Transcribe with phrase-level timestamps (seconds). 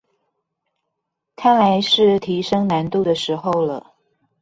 [1.35, 3.93] 看來是提升難度的時候了